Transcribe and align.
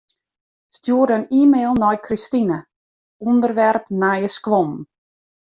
Stjoer 0.75 1.09
in 1.17 1.23
e-mail 1.39 1.73
nei 1.81 1.97
Kristine, 2.05 2.59
ûnderwerp 3.29 3.85
nije 4.01 4.29
skuon. 4.37 4.71